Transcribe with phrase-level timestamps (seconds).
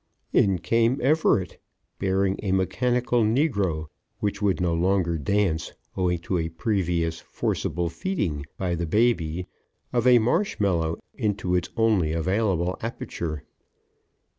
[0.33, 1.61] In came Everett,
[1.99, 3.85] bearing a mechanical negro
[4.17, 9.45] which would no longer dance, owing to a previous forcible feeding by the baby
[9.93, 13.43] of a marshmallow into its only available aperture.